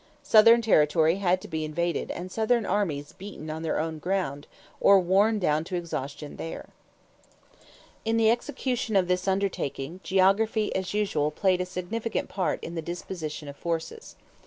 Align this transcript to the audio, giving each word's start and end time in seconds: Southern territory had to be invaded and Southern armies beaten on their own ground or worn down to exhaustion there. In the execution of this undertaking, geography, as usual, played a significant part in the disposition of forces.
Southern 0.23 0.63
territory 0.63 1.17
had 1.17 1.39
to 1.41 1.47
be 1.47 1.63
invaded 1.63 2.09
and 2.09 2.31
Southern 2.31 2.65
armies 2.65 3.13
beaten 3.13 3.51
on 3.51 3.61
their 3.61 3.79
own 3.79 3.99
ground 3.99 4.47
or 4.79 4.99
worn 4.99 5.37
down 5.37 5.63
to 5.65 5.75
exhaustion 5.75 6.37
there. 6.37 6.69
In 8.03 8.17
the 8.17 8.31
execution 8.31 8.95
of 8.95 9.07
this 9.07 9.27
undertaking, 9.27 9.99
geography, 10.01 10.75
as 10.75 10.95
usual, 10.95 11.29
played 11.29 11.61
a 11.61 11.67
significant 11.67 12.29
part 12.29 12.63
in 12.63 12.73
the 12.73 12.81
disposition 12.81 13.47
of 13.47 13.55
forces. 13.55 14.15